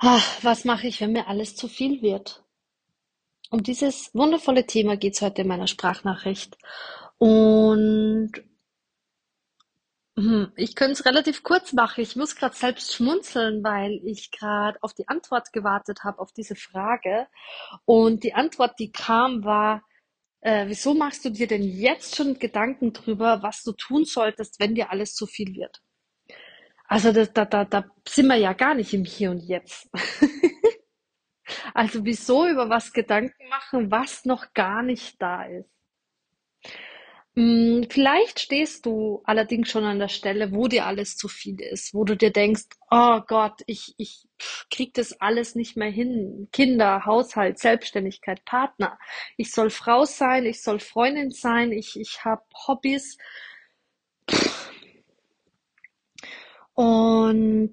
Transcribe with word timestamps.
Ah, 0.00 0.22
was 0.42 0.64
mache 0.64 0.86
ich, 0.86 1.00
wenn 1.00 1.12
mir 1.12 1.26
alles 1.26 1.56
zu 1.56 1.66
viel 1.68 2.02
wird? 2.02 2.44
Um 3.50 3.62
dieses 3.62 4.14
wundervolle 4.14 4.64
Thema 4.66 4.96
geht 4.96 5.14
es 5.14 5.22
heute 5.22 5.42
in 5.42 5.48
meiner 5.48 5.66
Sprachnachricht. 5.66 6.56
Und 7.18 8.32
hm, 10.16 10.52
ich 10.56 10.76
könnte 10.76 10.92
es 10.92 11.04
relativ 11.04 11.42
kurz 11.42 11.72
machen. 11.72 12.00
Ich 12.00 12.14
muss 12.14 12.36
gerade 12.36 12.54
selbst 12.54 12.94
schmunzeln, 12.94 13.64
weil 13.64 14.00
ich 14.04 14.30
gerade 14.30 14.78
auf 14.82 14.94
die 14.94 15.08
Antwort 15.08 15.52
gewartet 15.52 16.04
habe 16.04 16.20
auf 16.20 16.32
diese 16.32 16.54
Frage. 16.54 17.26
Und 17.84 18.22
die 18.22 18.34
Antwort, 18.34 18.78
die 18.78 18.92
kam, 18.92 19.44
war, 19.44 19.82
äh, 20.40 20.66
wieso 20.68 20.94
machst 20.94 21.24
du 21.24 21.30
dir 21.30 21.48
denn 21.48 21.62
jetzt 21.64 22.14
schon 22.16 22.38
Gedanken 22.38 22.92
drüber, 22.92 23.42
was 23.42 23.64
du 23.64 23.72
tun 23.72 24.04
solltest, 24.04 24.60
wenn 24.60 24.76
dir 24.76 24.90
alles 24.92 25.14
zu 25.14 25.26
viel 25.26 25.54
wird? 25.54 25.82
Also 26.88 27.12
das, 27.12 27.32
da, 27.32 27.44
da, 27.44 27.64
da 27.64 27.84
sind 28.06 28.26
wir 28.26 28.36
ja 28.36 28.54
gar 28.54 28.74
nicht 28.74 28.94
im 28.94 29.04
Hier 29.04 29.30
und 29.30 29.40
Jetzt. 29.40 29.88
Also 31.74 32.04
wieso 32.04 32.46
über 32.46 32.68
was 32.68 32.92
Gedanken 32.92 33.48
machen, 33.48 33.90
was 33.90 34.24
noch 34.24 34.52
gar 34.52 34.82
nicht 34.82 35.20
da 35.22 35.44
ist? 35.44 35.70
Hm, 37.36 37.86
vielleicht 37.88 38.40
stehst 38.40 38.84
du 38.84 39.22
allerdings 39.24 39.70
schon 39.70 39.84
an 39.84 40.00
der 40.00 40.08
Stelle, 40.08 40.52
wo 40.52 40.66
dir 40.66 40.86
alles 40.86 41.16
zu 41.16 41.28
viel 41.28 41.60
ist, 41.60 41.94
wo 41.94 42.04
du 42.04 42.16
dir 42.16 42.32
denkst, 42.32 42.64
oh 42.90 43.20
Gott, 43.26 43.62
ich, 43.66 43.94
ich 43.96 44.26
krieg 44.70 44.92
das 44.94 45.20
alles 45.20 45.54
nicht 45.54 45.76
mehr 45.76 45.90
hin. 45.90 46.48
Kinder, 46.52 47.06
Haushalt, 47.06 47.58
Selbstständigkeit, 47.60 48.44
Partner. 48.44 48.98
Ich 49.36 49.52
soll 49.52 49.70
Frau 49.70 50.04
sein, 50.04 50.46
ich 50.46 50.62
soll 50.62 50.80
Freundin 50.80 51.30
sein, 51.30 51.70
ich, 51.70 51.98
ich 52.00 52.24
habe 52.24 52.42
Hobbys. 52.66 53.16
Und 56.78 57.72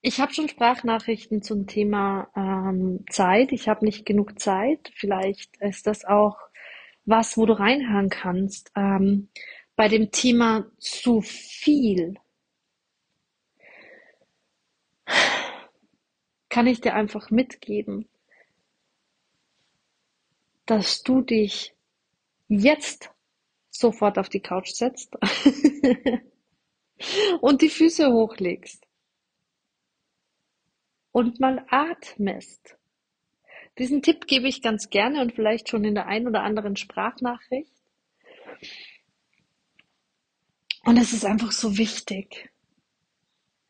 Ich 0.00 0.20
habe 0.20 0.34
schon 0.34 0.48
Sprachnachrichten 0.48 1.40
zum 1.42 1.66
Thema 1.68 2.28
ähm, 2.36 3.04
Zeit. 3.10 3.52
Ich 3.52 3.68
habe 3.68 3.84
nicht 3.84 4.04
genug 4.06 4.40
Zeit. 4.40 4.90
Vielleicht 4.94 5.56
ist 5.58 5.86
das 5.86 6.04
auch 6.04 6.36
was, 7.04 7.36
wo 7.36 7.46
du 7.46 7.52
reinhören 7.54 8.08
kannst. 8.10 8.72
Ähm, 8.76 9.28
bei 9.76 9.88
dem 9.88 10.10
Thema 10.10 10.66
zu 10.78 11.20
viel 11.22 12.14
kann 16.50 16.66
ich 16.66 16.82
dir 16.82 16.94
einfach 16.94 17.30
mitgeben, 17.30 18.06
dass 20.66 21.02
du 21.02 21.20
dich 21.22 21.74
jetzt 22.48 23.10
sofort 23.70 24.18
auf 24.18 24.28
die 24.28 24.40
Couch 24.40 24.70
setzt 24.70 25.16
und 27.40 27.62
die 27.62 27.70
Füße 27.70 28.12
hochlegst 28.12 28.86
und 31.12 31.40
mal 31.40 31.64
atmest. 31.68 32.76
Diesen 33.78 34.02
Tipp 34.02 34.26
gebe 34.26 34.48
ich 34.48 34.62
ganz 34.62 34.90
gerne 34.90 35.20
und 35.20 35.32
vielleicht 35.34 35.68
schon 35.68 35.84
in 35.84 35.94
der 35.94 36.06
einen 36.06 36.26
oder 36.26 36.42
anderen 36.42 36.76
Sprachnachricht. 36.76 37.72
Und 40.84 40.96
es 40.96 41.12
ist 41.12 41.24
einfach 41.24 41.52
so 41.52 41.78
wichtig. 41.78 42.50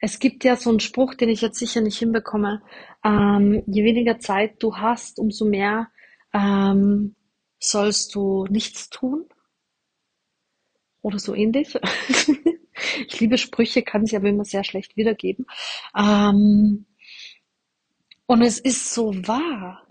Es 0.00 0.18
gibt 0.18 0.44
ja 0.44 0.56
so 0.56 0.70
einen 0.70 0.80
Spruch, 0.80 1.14
den 1.14 1.28
ich 1.28 1.40
jetzt 1.40 1.58
sicher 1.58 1.80
nicht 1.80 1.98
hinbekomme. 1.98 2.62
Ähm, 3.04 3.62
je 3.66 3.84
weniger 3.84 4.18
Zeit 4.18 4.62
du 4.62 4.76
hast, 4.76 5.18
umso 5.18 5.44
mehr 5.44 5.90
ähm, 6.32 7.16
sollst 7.58 8.14
du 8.14 8.46
nichts 8.48 8.90
tun. 8.90 9.26
Oder 11.02 11.18
so 11.18 11.34
ähnlich. 11.34 11.74
ich 13.06 13.20
liebe 13.20 13.38
Sprüche, 13.38 13.82
kann 13.82 14.06
sie 14.06 14.16
aber 14.16 14.28
immer 14.28 14.44
sehr 14.44 14.64
schlecht 14.64 14.96
wiedergeben. 14.96 15.46
Ähm, 15.96 16.86
und 18.26 18.42
es 18.42 18.58
ist 18.58 18.92
so 18.92 19.14
wahr. 19.26 19.86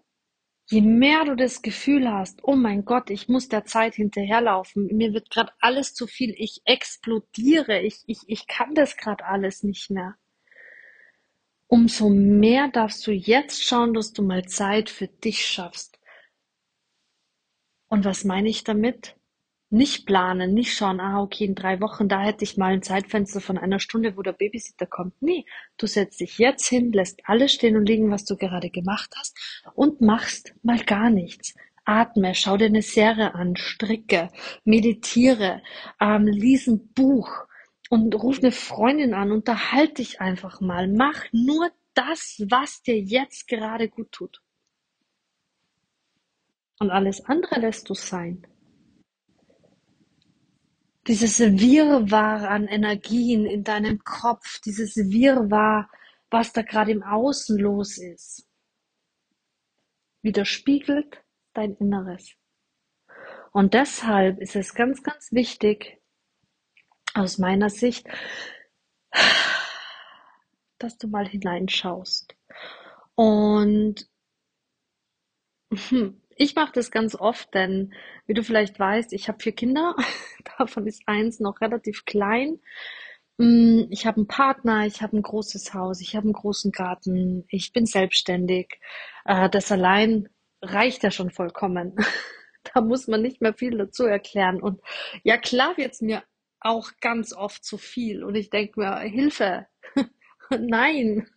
Je 0.70 0.82
mehr 0.82 1.24
du 1.24 1.36
das 1.36 1.62
Gefühl 1.62 2.12
hast, 2.12 2.42
oh 2.44 2.56
mein 2.56 2.84
Gott, 2.84 3.10
ich 3.10 3.30
muss 3.30 3.48
der 3.48 3.64
Zeit 3.64 3.96
hinterherlaufen, 3.96 4.88
mir 4.88 5.14
wird 5.14 5.30
gerade 5.30 5.54
alles 5.60 5.94
zu 5.94 6.08
viel, 6.08 6.36
ich 6.38 6.62
explodiere, 6.66 7.82
ich, 7.82 8.04
ich, 8.06 8.20
ich 8.28 8.48
kann 8.48 8.76
das 8.76 8.98
gerade 8.98 9.24
alles 9.26 9.64
nicht 9.64 9.90
mehr. 9.90 10.16
Umso 11.68 12.10
mehr 12.10 12.68
darfst 12.68 13.08
du 13.08 13.12
jetzt 13.12 13.64
schauen, 13.64 13.94
dass 13.94 14.12
du 14.12 14.24
mal 14.24 14.46
Zeit 14.46 14.90
für 14.90 15.08
dich 15.08 15.46
schaffst. 15.46 16.00
Und 17.88 18.04
was 18.04 18.26
meine 18.26 18.50
ich 18.50 18.64
damit? 18.66 19.16
Nicht 19.70 20.06
planen, 20.06 20.54
nicht 20.54 20.74
schauen, 20.74 21.02
ah, 21.02 21.22
okay, 21.22 21.44
in 21.44 21.54
drei 21.56 21.82
Wochen, 21.82 22.08
da 22.08 22.22
hätte 22.22 22.46
ich 22.46 22.56
mal 22.56 22.72
ein 22.72 22.84
Zeitfenster 22.84 23.42
von 23.42 23.58
einer 23.58 23.80
Stunde, 23.80 24.16
wo 24.16 24.22
der 24.22 24.32
Babysitter 24.32 24.86
kommt. 24.86 25.22
Nee, 25.22 25.46
du 25.78 25.88
setzt 25.88 26.22
dich 26.22 26.38
jetzt 26.38 26.68
hin, 26.68 26.94
lässt 26.94 27.20
alles 27.26 27.52
stehen 27.52 27.76
und 27.76 27.86
liegen, 27.86 28.10
was 28.10 28.24
du 28.24 28.38
gerade 28.38 28.70
gemacht 28.70 29.14
hast 29.18 29.38
und 29.76 30.00
machst 30.00 30.56
mal 30.64 30.80
gar 30.80 31.10
nichts. 31.10 31.54
Atme, 31.84 32.34
schau 32.34 32.56
dir 32.56 32.68
eine 32.68 32.82
Serie 32.82 33.36
an, 33.36 33.58
stricke, 33.58 34.30
meditiere, 34.64 35.62
ähm, 36.00 36.28
lies 36.28 36.68
ein 36.68 36.94
Buch 36.94 37.30
und 37.90 38.16
ruf 38.16 38.40
eine 38.40 38.52
Freundin 38.54 39.14
an, 39.14 39.32
unterhalte 39.32 39.96
dich 39.96 40.22
einfach 40.22 40.62
mal. 40.62 40.88
Mach 40.88 41.26
nur 41.34 41.70
das, 41.94 42.42
was 42.50 42.84
dir 42.84 43.00
jetzt 43.00 43.48
gerade 43.48 43.90
gut 43.90 44.12
tut. 44.12 44.42
Und 46.80 46.90
alles 46.92 47.26
andere 47.26 47.60
lässt 47.60 47.90
du 47.90 47.94
sein. 47.94 48.46
Dieses 51.08 51.40
Wirrwarr 51.40 52.50
an 52.50 52.68
Energien 52.68 53.46
in 53.46 53.64
deinem 53.64 54.04
Kopf, 54.04 54.60
dieses 54.60 54.98
Wirrwarr, 54.98 55.90
was 56.30 56.52
da 56.52 56.62
gerade 56.62 56.92
im 56.92 57.02
Außen 57.02 57.58
los 57.58 57.98
ist, 57.98 58.46
widerspiegelt 60.22 61.24
dein 61.54 61.76
Inneres. 61.78 62.36
Und 63.54 63.74
deshalb 63.74 64.40
ist 64.40 64.58
es 64.58 64.74
ganz, 64.74 65.02
ganz 65.02 65.32
wichtig, 65.32 66.02
aus 67.14 67.38
meiner 67.38 67.70
Sicht, 67.70 68.06
dass 70.78 70.98
du 70.98 71.08
mal 71.08 71.28
hineinschaust. 71.28 72.36
Und 73.16 74.08
hm, 75.72 76.22
ich 76.38 76.56
mache 76.56 76.72
das 76.74 76.92
ganz 76.92 77.16
oft, 77.16 77.54
denn 77.54 77.94
wie 78.28 78.34
du 78.34 78.44
vielleicht 78.44 78.80
weißt, 78.80 79.14
ich 79.14 79.28
habe 79.28 79.40
vier 79.42 79.54
Kinder, 79.54 79.96
davon 80.58 80.88
ist 80.88 81.04
eins 81.08 81.40
noch 81.40 81.62
relativ 81.62 82.06
klein. 82.06 82.60
Mm, 83.38 83.84
Ich 83.92 84.06
habe 84.06 84.18
einen 84.18 84.28
Partner, 84.28 84.86
ich 84.86 85.02
habe 85.02 85.18
ein 85.18 85.22
großes 85.24 85.74
Haus, 85.74 86.02
ich 86.02 86.16
habe 86.16 86.26
einen 86.26 86.34
großen 86.34 86.72
Garten, 86.72 87.46
ich 87.50 87.74
bin 87.74 87.86
selbstständig. 87.86 88.80
Äh, 89.26 89.50
Das 89.50 89.72
allein 89.72 90.30
reicht 90.62 91.04
ja 91.04 91.12
schon 91.12 91.32
vollkommen. 91.32 91.96
Da 92.74 92.82
muss 92.82 93.08
man 93.08 93.22
nicht 93.22 93.42
mehr 93.42 93.54
viel 93.54 93.78
dazu 93.78 94.04
erklären. 94.06 94.62
Und 94.62 94.82
ja, 95.24 95.38
klar 95.38 95.78
wird's 95.78 96.02
mir 96.02 96.24
auch 96.60 96.92
ganz 97.02 97.34
oft 97.34 97.64
zu 97.64 97.78
viel. 97.78 98.24
Und 98.26 98.36
ich 98.36 98.50
denke 98.50 98.80
mir, 98.82 99.00
Hilfe, 99.00 99.68
nein, 100.52 101.28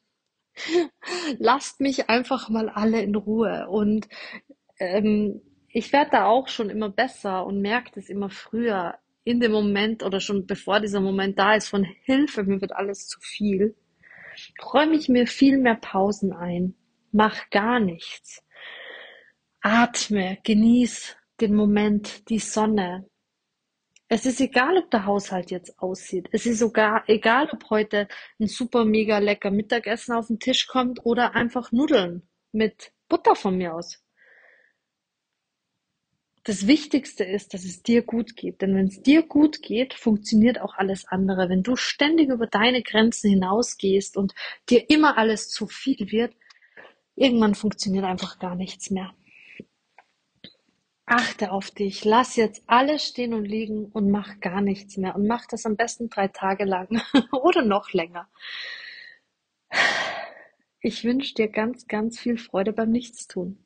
lasst 1.39 1.81
mich 1.81 2.09
einfach 2.09 2.49
mal 2.49 2.69
alle 2.69 3.03
in 3.03 3.15
Ruhe. 3.15 3.67
Und 3.69 4.09
ähm, 4.81 5.41
ich 5.69 5.93
werde 5.93 6.11
da 6.11 6.27
auch 6.27 6.49
schon 6.49 6.71
immer 6.71 6.91
besser 6.91 7.47
und 7.47 7.61
merke 7.61 7.93
das 7.95 8.09
immer 8.09 8.31
früher 8.31 8.99
in 9.23 9.39
dem 9.39 9.53
Moment 9.53 10.03
oder 10.03 10.19
schon 10.19 10.47
bevor 10.47 10.81
dieser 10.81 11.01
Moment 11.01 11.39
da 11.39 11.55
ist 11.55 11.69
von 11.69 11.85
Hilfe, 11.85 12.43
mir 12.43 12.61
wird 12.61 12.73
alles 12.73 13.07
zu 13.07 13.21
viel, 13.21 13.77
räume 14.73 14.97
ich 14.97 15.09
mir 15.09 15.27
viel 15.27 15.59
mehr 15.59 15.77
Pausen 15.77 16.33
ein, 16.33 16.75
mach 17.13 17.51
gar 17.51 17.79
nichts, 17.79 18.43
atme, 19.61 20.39
genieß 20.43 21.17
den 21.41 21.55
Moment, 21.55 22.29
die 22.29 22.39
Sonne. 22.39 23.07
Es 24.09 24.27
ist 24.27 24.41
egal, 24.41 24.77
ob 24.77 24.91
der 24.91 25.07
Haushalt 25.07 25.53
jetzt 25.53 25.79
aussieht. 25.79 26.29
Es 26.33 26.45
ist 26.45 26.59
sogar 26.59 27.05
egal, 27.07 27.49
ob 27.53 27.71
heute 27.71 28.09
ein 28.41 28.49
super 28.49 28.85
mega 28.85 29.19
lecker 29.19 29.53
Mittagessen 29.53 30.15
auf 30.15 30.27
den 30.27 30.41
Tisch 30.41 30.67
kommt 30.67 31.05
oder 31.07 31.37
einfach 31.37 31.71
Nudeln 31.71 32.29
mit 32.51 32.93
Butter 33.09 33.37
von 33.37 33.57
mir 33.57 33.75
aus. 33.75 34.03
Das 36.51 36.67
Wichtigste 36.67 37.23
ist, 37.23 37.55
dass 37.55 37.65
es 37.65 37.85
dir 37.85 38.03
gut 38.03 38.35
geht. 38.35 38.61
Denn 38.61 38.75
wenn 38.75 38.89
es 38.89 39.01
dir 39.01 39.23
gut 39.23 39.63
geht, 39.63 39.95
funktioniert 39.95 40.61
auch 40.61 40.75
alles 40.75 41.07
andere. 41.07 41.49
Wenn 41.49 41.63
du 41.63 41.77
ständig 41.77 42.29
über 42.29 42.49
deine 42.49 42.83
Grenzen 42.83 43.31
hinausgehst 43.31 44.17
und 44.17 44.35
dir 44.69 44.91
immer 44.91 45.17
alles 45.17 45.49
zu 45.49 45.69
viel 45.69 46.11
wird, 46.11 46.35
irgendwann 47.15 47.55
funktioniert 47.55 48.05
einfach 48.05 48.41
gar 48.41 48.57
nichts 48.57 48.91
mehr. 48.91 49.15
Achte 51.07 51.53
auf 51.53 51.71
dich, 51.71 52.05
lass 52.05 52.35
jetzt 52.35 52.65
alles 52.67 53.05
stehen 53.07 53.33
und 53.33 53.45
liegen 53.45 53.87
und 53.87 54.11
mach 54.11 54.41
gar 54.41 54.61
nichts 54.61 54.97
mehr. 54.97 55.15
Und 55.15 55.29
mach 55.29 55.47
das 55.47 55.67
am 55.67 55.77
besten 55.77 56.11
drei 56.11 56.27
Tage 56.27 56.65
lang 56.65 57.01
oder 57.31 57.63
noch 57.63 57.93
länger. 57.93 58.29
Ich 60.81 61.05
wünsche 61.05 61.33
dir 61.33 61.47
ganz, 61.47 61.87
ganz 61.87 62.19
viel 62.19 62.39
Freude 62.39 62.73
beim 62.73 62.91
Nichtstun. 62.91 63.65